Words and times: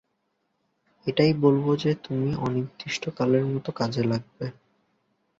এটাই 1.07 1.31
বলব 1.41 1.65
যে 1.75 1.91
তুমি 2.05 2.29
অনির্দিষ্টকালের 2.37 3.45
মতো 3.45 3.69
কাজে 3.71 4.03
লাগবে। 4.03 4.45